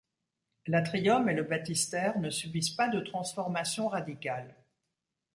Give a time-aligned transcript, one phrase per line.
[0.65, 4.55] L’atrium et le baptistère ne subissent pas de transformations radicales.